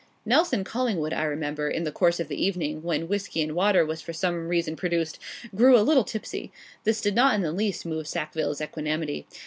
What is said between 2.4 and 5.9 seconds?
evening, when whisky and water was for some reason produced, grew a